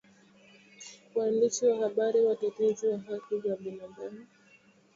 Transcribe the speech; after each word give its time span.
Waandishi 1.15 1.65
wa 1.65 1.77
habari 1.77 2.21
watetezi 2.21 2.87
wa 2.87 2.97
haki 2.97 3.39
za 3.39 3.55
binadamu 3.55 4.27